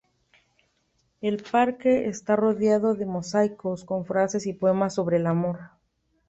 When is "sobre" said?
4.95-5.17